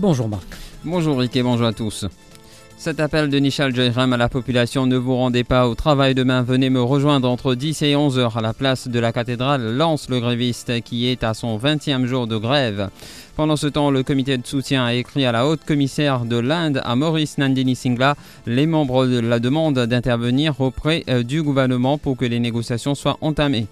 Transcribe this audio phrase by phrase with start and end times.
[0.00, 0.46] Bonjour Marc.
[0.84, 2.06] Bonjour Rick et bonjour à tous.
[2.76, 6.42] Cet appel de Nishal Jairam à la population ne vous rendez pas au travail demain,
[6.42, 10.08] venez me rejoindre entre 10 et 11 heures à la place de la cathédrale, lance
[10.08, 12.90] le gréviste qui est à son 20e jour de grève.
[13.34, 16.80] Pendant ce temps, le comité de soutien a écrit à la haute commissaire de l'Inde,
[16.84, 18.14] à Maurice Nandini Singla,
[18.46, 23.18] les membres de la demande d'intervenir auprès euh, du gouvernement pour que les négociations soient
[23.20, 23.66] entamées.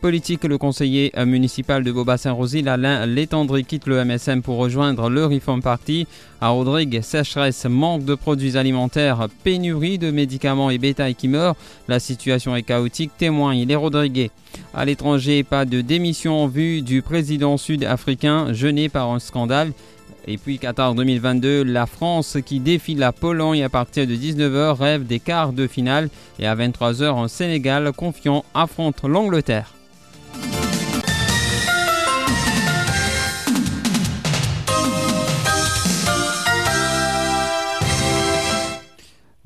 [0.00, 5.60] Politique, le conseiller municipal de Beaubassin-Rosy, Alain Létendry, quitte le MSM pour rejoindre le Reform
[5.60, 6.06] Party.
[6.40, 11.58] À Rodrigue, sécheresse, manque de produits alimentaires, pénurie de médicaments et bétail qui meurt.
[11.86, 14.30] La situation est chaotique, témoigne les Rodriguez.
[14.72, 19.72] À l'étranger, pas de démission en vue du président sud-africain, gêné par un scandale.
[20.26, 25.06] Et puis Qatar 2022, la France qui défie la Pologne à partir de 19h rêve
[25.06, 29.74] des quarts de finale et à 23h en Sénégal, confiant affronte l'Angleterre.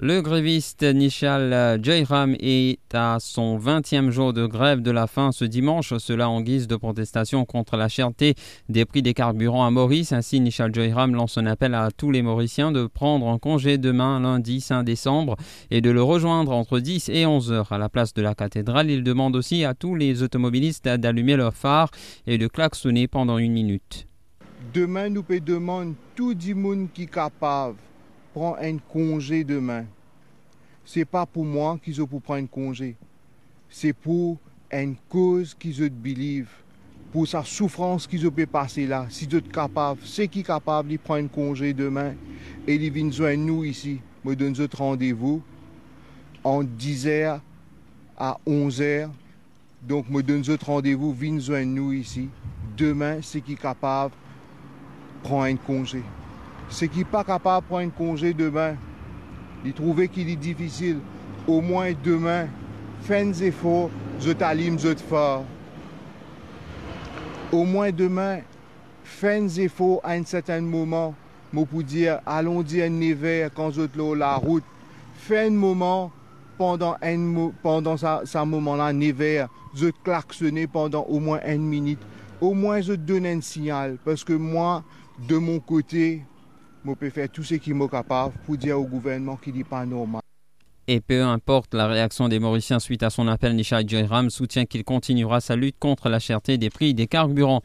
[0.07, 5.47] Le gréviste Nishal Jairam est à son 20e jour de grève de la faim ce
[5.47, 8.35] dimanche, cela en guise de protestation contre la cherté
[8.69, 10.13] des prix des carburants à Maurice.
[10.13, 14.21] Ainsi, Nishal Jairam lance un appel à tous les Mauriciens de prendre un congé demain,
[14.21, 15.37] lundi 5 décembre,
[15.71, 18.91] et de le rejoindre entre 10 et 11 heures à la place de la cathédrale.
[18.91, 21.91] Il demande aussi à tous les automobilistes d'allumer leur phare
[22.27, 24.07] et de klaxonner pendant une minute.
[24.75, 27.07] Demain, nous demandons tout le monde qui
[28.35, 29.85] prend un congé demain.
[30.85, 32.97] C'est pas pour moi qu'ils ont pour prendre un congé.
[33.71, 34.39] C'est pour
[34.73, 36.49] une cause qu'ils ont believe,
[37.13, 39.07] pour sa souffrance qu'ils ont pu passer là.
[39.09, 42.15] Si vous êtes capable, c'est qui est capable, ils prennent un congé demain?
[42.67, 44.01] Et ils viennent joindre nous ici.
[44.25, 45.41] Me donne autre rendez-vous
[46.43, 47.39] en 10h
[48.19, 49.11] à 11h.
[49.81, 52.29] Donc, me donne autre rendez-vous, viennent joindre nous ici.
[52.77, 54.13] Demain, c'est qui est capable,
[55.23, 56.03] prend un congé.
[56.69, 58.77] Ce qui n'est pas capable de prendre un congé demain,
[59.65, 60.99] il trouvait qu'il est difficile,
[61.47, 62.47] au moins demain,
[63.03, 65.45] faites des efforts, je t'allume, je te.
[67.53, 68.41] Au moins demain,
[69.05, 71.15] faites des efforts à un certain moment,
[71.65, 74.65] pour dire, allons dire un hiver quand je te la route.
[75.17, 76.11] Faites un moment
[76.59, 77.97] pendant un pendant
[78.45, 79.87] moment-là, hiver, je
[80.67, 82.01] pendant au moins une minute.
[82.41, 83.99] Au moins, je te donne un signal.
[84.05, 84.83] Parce que moi,
[85.29, 86.25] de mon côté,
[86.87, 89.87] je peux faire tout ce qui est capable pour dire au gouvernement qu'il n'est pas
[89.87, 90.24] normal.
[90.87, 94.85] Et peu importe la réaction des Mauriciens suite à son appel, Nishai Jairam soutient qu'il
[94.85, 97.63] continuera sa lutte contre la cherté des prix des carburants.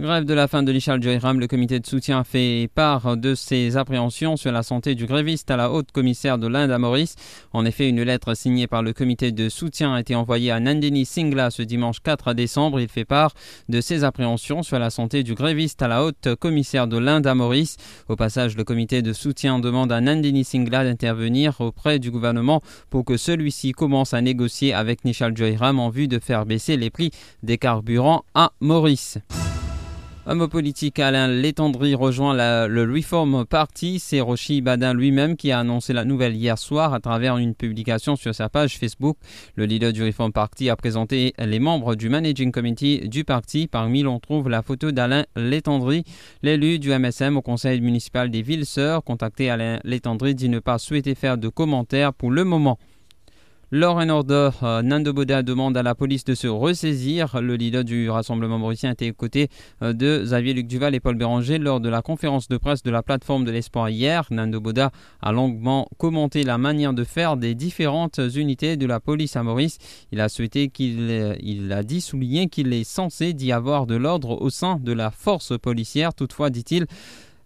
[0.00, 3.76] Grève de la fin de Nishal Joyram, le comité de soutien fait part de ses
[3.76, 7.14] appréhensions sur la santé du gréviste à la haute commissaire de l'Inde à Maurice.
[7.52, 11.04] En effet, une lettre signée par le comité de soutien a été envoyée à Nandini
[11.04, 12.80] Singla ce dimanche 4 décembre.
[12.80, 13.34] Il fait part
[13.68, 17.34] de ses appréhensions sur la santé du gréviste à la haute commissaire de l'Inde à
[17.34, 17.76] Maurice.
[18.08, 22.53] Au passage, le comité de soutien demande à Nandini Singla d'intervenir auprès du gouvernement
[22.90, 26.90] pour que celui-ci commence à négocier avec Nishal Joyram en vue de faire baisser les
[26.90, 27.10] prix
[27.42, 29.18] des carburants à Maurice.
[30.26, 32.32] Homme politique Alain Létendry rejoint
[32.66, 33.98] le Reform Party.
[33.98, 38.16] C'est Rochi Badin lui-même qui a annoncé la nouvelle hier soir à travers une publication
[38.16, 39.18] sur sa page Facebook.
[39.54, 43.66] Le leader du Reform Party a présenté les membres du Managing Committee du parti.
[43.66, 46.04] Parmi l'on trouve la photo d'Alain Létendry,
[46.42, 49.04] l'élu du MSM au conseil municipal des Villes-Sœurs.
[49.04, 52.78] Contacté Alain Létendry dit ne pas souhaiter faire de commentaires pour le moment.
[53.70, 57.40] Law and Order, euh, Nando Boda demande à la police de se ressaisir.
[57.40, 59.48] Le leader du Rassemblement mauricien était aux côtés
[59.82, 62.90] euh, de Xavier Luc Duval et Paul Béranger lors de la conférence de presse de
[62.90, 64.26] la plateforme de l'espoir hier.
[64.30, 64.90] Nando Boda
[65.22, 69.78] a longuement commenté la manière de faire des différentes unités de la police à Maurice.
[70.12, 73.96] Il a souhaité qu'il euh, il a dit souligner qu'il est censé d'y avoir de
[73.96, 76.14] l'ordre au sein de la force policière.
[76.14, 76.86] Toutefois, dit-il,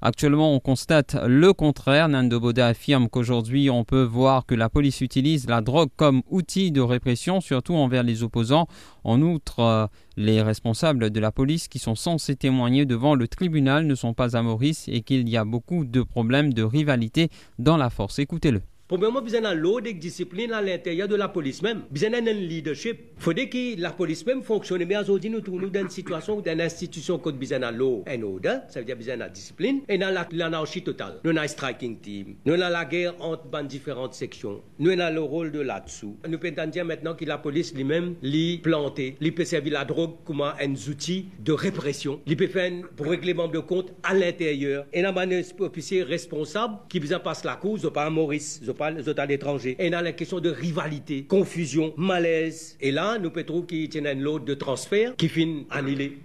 [0.00, 2.08] Actuellement, on constate le contraire.
[2.08, 6.70] Nando Boda affirme qu'aujourd'hui, on peut voir que la police utilise la drogue comme outil
[6.70, 8.68] de répression, surtout envers les opposants.
[9.02, 13.86] En outre, euh, les responsables de la police qui sont censés témoigner devant le tribunal
[13.86, 17.28] ne sont pas à Maurice et qu'il y a beaucoup de problèmes de rivalité
[17.58, 18.20] dans la force.
[18.20, 18.62] Écoutez-le.
[18.88, 21.82] Premièrement, besoin d'un lot de discipline à l'intérieur de la police même.
[21.90, 22.98] Besoin d'un leadership.
[23.18, 25.02] Il faudrait que la police même fonctionne bien.
[25.02, 28.60] Aujourd'hui, nous trouvons dans une situation, dans une institution qui d'un law and order.
[28.70, 29.82] Ça veut dire besoin de discipline.
[29.90, 31.20] Et dans l'anarchie totale.
[31.22, 32.36] Nous avons un striking team.
[32.46, 34.62] Nous avons la guerre entre différentes sections.
[34.78, 36.16] Nous avons le rôle de là-dessous.
[36.26, 40.14] Nous pouvons dire maintenant que la police lui-même, lui planter, lui peut servir la drogue
[40.24, 42.22] comme un outil de répression.
[42.26, 44.86] Il peut faire pour règlement de compte à l'intérieur.
[44.94, 49.76] Et avons un officier responsable qui passer la cause, pas Maurice à l'étranger.
[49.78, 52.76] Et dans la question de rivalité, confusion, malaise.
[52.80, 56.18] Et là, nous peut trouver qu'il y a une lot de transfert qui finit annulé.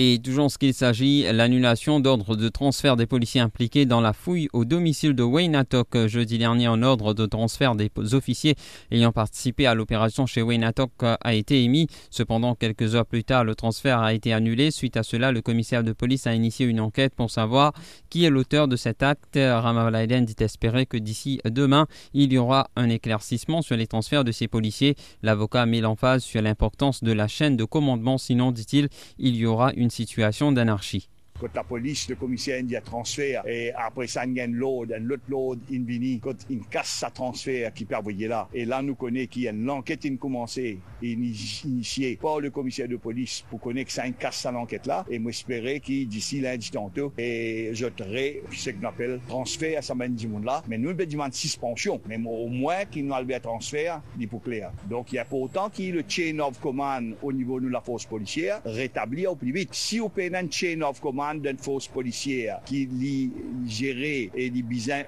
[0.00, 4.48] Et toujours ce qu'il s'agit, l'annulation d'ordre de transfert des policiers impliqués dans la fouille
[4.52, 8.54] au domicile de Wayne euh, jeudi dernier en ordre de transfert des officiers
[8.92, 11.88] ayant participé à l'opération chez Wayne euh, a été émis.
[12.10, 14.70] Cependant, quelques heures plus tard, le transfert a été annulé.
[14.70, 17.72] Suite à cela, le commissaire de police a initié une enquête pour savoir
[18.08, 19.34] qui est l'auteur de cet acte.
[19.34, 24.30] Ramallah dit espérer que d'ici demain, il y aura un éclaircissement sur les transferts de
[24.30, 24.94] ces policiers.
[25.24, 29.72] L'avocat met l'emphase sur l'importance de la chaîne de commandement, sinon, dit-il, il y aura
[29.72, 31.08] une situation d'anarchie.
[31.40, 35.10] Quand la police, le commissaire dit transfert, et après ça, il y a load, un
[35.10, 37.94] autre load, il vient, quand il casse sa transfert qui peut
[38.26, 38.48] là.
[38.52, 42.50] Et là, nous connaissons qu'il y a une enquête qui a commencé, initiée par le
[42.50, 45.04] commissaire de police pour connaître que ça casse sa enquête là.
[45.10, 50.08] Et moi, j'espérais qu'il, d'ici lundi tantôt, et ce qu'on appelle transfert à sa main
[50.08, 50.62] du monde là.
[50.68, 52.00] Mais nous, nous demandons suspension.
[52.08, 54.72] Mais au moins qu'il nous a le transfert, il pour clair.
[54.88, 57.60] Donc, il y a pour autant qu'il y ait le chain of command au niveau
[57.60, 59.70] de la force policière rétabli au plus vite.
[59.72, 63.30] Si on peut un chain of command d'une force policière qui les
[63.66, 64.62] gérer et les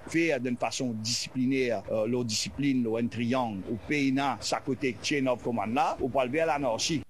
[0.09, 5.75] faire d'une façon disciplinaire, leur discipline, leur triangle, au pays, sa côté chain of command
[5.75, 7.03] là, ou pas l'anarchie.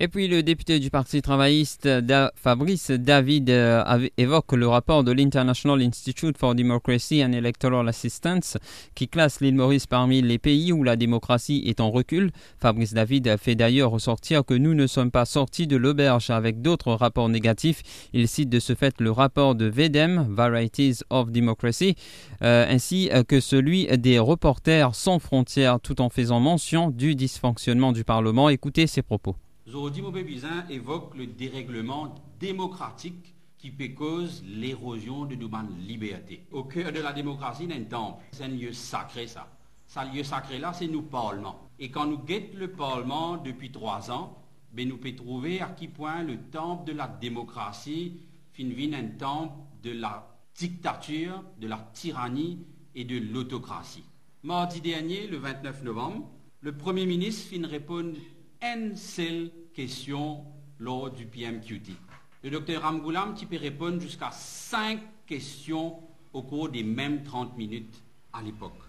[0.00, 1.88] Et puis le député du Parti travailliste
[2.36, 8.58] Fabrice David euh, évoque le rapport de l'International Institute for Democracy and Electoral Assistance
[8.94, 12.30] qui classe l'île Maurice parmi les pays où la démocratie est en recul.
[12.60, 16.92] Fabrice David fait d'ailleurs ressortir que nous ne sommes pas sortis de l'auberge avec d'autres
[16.92, 17.82] rapports négatifs.
[18.12, 21.96] Il cite de ce fait le rapport de VEDEM, Varieties of Democracy,
[22.42, 28.04] euh, ainsi que celui des reporters sans frontières tout en faisant mention du dysfonctionnement du
[28.04, 28.48] Parlement.
[28.48, 29.34] Écoutez ses propos.
[29.70, 35.50] Zodi Bizin évoque le dérèglement démocratique qui peut cause l'érosion de nos
[35.86, 36.46] liberté.
[36.52, 38.24] Au cœur de la démocratie, il y a un temple.
[38.32, 39.46] C'est un lieu sacré, ça.
[39.86, 41.68] Ce lieu sacré-là, c'est nous, Parlement.
[41.78, 44.38] Et quand nous guettons le Parlement depuis trois ans,
[44.72, 48.20] ben, nous pouvons trouver à quel point le temple de la démocratie
[48.52, 54.04] finit un temple de la dictature, de la tyrannie et de l'autocratie.
[54.44, 56.30] Mardi dernier, le 29 novembre,
[56.60, 58.14] le Premier ministre fin répond
[58.62, 60.44] une seule question
[60.78, 61.92] lors du PMQT.
[62.42, 65.96] Le docteur Ramgoulam qui peut répondre jusqu'à cinq questions
[66.32, 68.02] au cours des mêmes 30 minutes
[68.32, 68.87] à l'époque.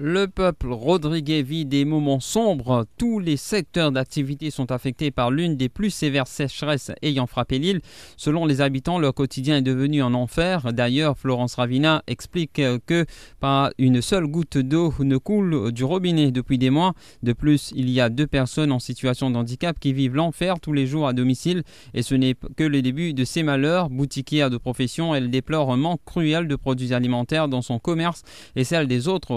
[0.00, 2.86] Le peuple rodriguez vit des moments sombres.
[2.98, 7.80] Tous les secteurs d'activité sont affectés par l'une des plus sévères sécheresses ayant frappé l'île.
[8.16, 10.72] Selon les habitants, leur quotidien est devenu un enfer.
[10.72, 13.06] D'ailleurs, Florence Ravina explique que
[13.40, 16.94] pas une seule goutte d'eau ne coule du robinet depuis des mois.
[17.24, 20.72] De plus, il y a deux personnes en situation de handicap qui vivent l'enfer tous
[20.72, 21.64] les jours à domicile.
[21.92, 23.90] Et ce n'est que le début de ces malheurs.
[23.90, 28.22] Boutiquière de profession, elle déplore un manque cruel de produits alimentaires dans son commerce
[28.54, 29.32] et celle des autres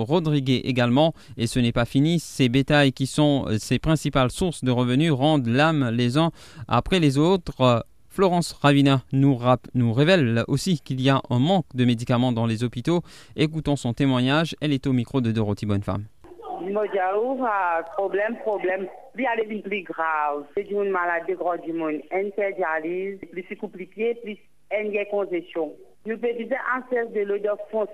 [0.58, 1.14] Également.
[1.38, 5.12] Et ce n'est pas fini, ces bétails qui sont euh, ses principales sources de revenus
[5.12, 6.32] rendent l'âme les uns
[6.68, 7.86] après les autres.
[8.10, 9.40] Florence Ravina nous,
[9.74, 13.02] nous révèle aussi qu'il y a un manque de médicaments dans les hôpitaux.
[13.38, 14.54] Écoutons son témoignage.
[14.62, 16.04] Elle est au micro de Dorothy Bonnefemme.
[17.96, 18.88] problème, problème.
[19.18, 20.44] Il y a des plus graves.
[20.56, 22.02] C'est une maladie grande du monde.
[22.12, 24.38] Interdialyse, plus compliqué, plus
[24.78, 25.74] une congestion.
[26.06, 27.88] Nous faisons un cesse de l'eau de fond,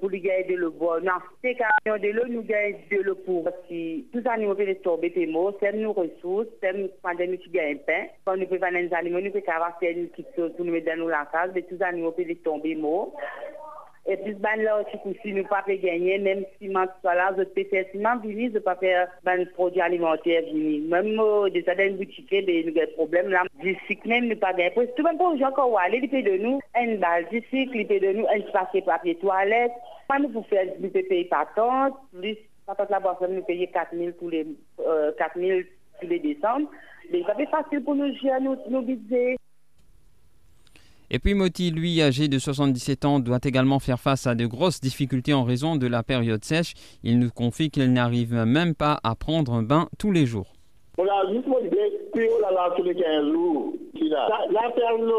[0.00, 0.72] pour lui gagner de l'eau.
[1.02, 1.12] Non,
[1.42, 3.44] c'est camions de l'eau, nous gagnons de l'eau pour.
[3.44, 7.50] Que tous les animaux peuvent tomber des mots, c'est nos ressources, c'est nous pandémie qui
[7.50, 8.06] gagne pain.
[8.24, 11.08] Quand nous pouvons faire des animaux, nous pouvons avoir des qui pour nous mettre dans
[11.08, 12.74] la case, mais tous les animaux peuvent tomber
[14.10, 14.16] Et
[15.22, 21.50] si nous pas gagner, même si faire, si pas faire ben produits alimentaires, même euh,
[21.50, 23.42] des certaines boutiques, ben, nous avons des problèmes là.
[23.62, 24.72] D'ici, même, nous pas gagner.
[24.74, 28.26] Tout le monde, pour encore aller, il peut de balle d'ici, il peut de nous,
[28.26, 29.72] un paquet papier toilette.
[30.08, 33.94] Moi, nous, pour faire, nous peut payer patente, plus, patente la boîte, nous payer 4
[33.94, 34.46] 000 tous les,
[34.80, 35.60] euh, 4 000
[36.00, 36.70] tous les décembre.
[37.12, 39.36] Mais c'est pas facile pour nous gérer nos, nos budgets.
[41.10, 44.80] Et puis Moti, lui, âgé de 77 ans, doit également faire face à de grosses
[44.80, 46.74] difficultés en raison de la période sèche.
[47.02, 50.52] Il nous confie qu'il n'arrive même pas à prendre un bain tous les jours.
[50.98, 51.46] On a juste
[52.12, 53.72] puis on a tous les 15 jours.
[54.10, 55.10] La ferme,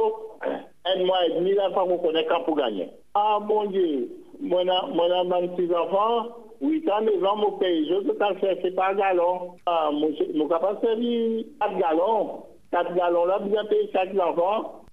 [0.85, 2.89] un mois et demi, la femme, on connaît qu'à pour gagner.
[3.13, 4.09] Ah mon Dieu,
[4.41, 6.27] moi, j'ai 26 enfants,
[6.61, 9.55] 8 ans, 9 ans, mon pays, je peux pas faire, c'est pas galon.
[9.65, 12.43] Ah, mon, mon capable de servir 4 gallons.
[12.71, 14.83] 4 gallons là, bien payer chaque enfant.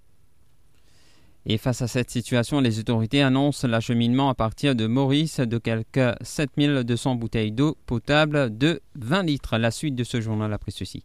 [1.48, 6.16] Et face à cette situation, les autorités annoncent l'acheminement à partir de Maurice de quelques
[6.20, 9.56] 7200 bouteilles d'eau potable de 20 litres.
[9.56, 11.04] La suite de ce journal après ceci.